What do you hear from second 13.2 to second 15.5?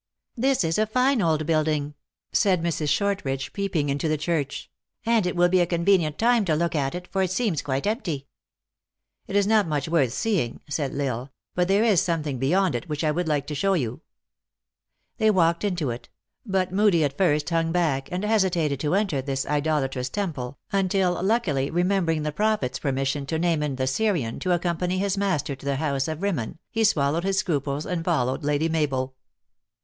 like to show you." THE ACTRESS IN HIGH LIFE. 179 They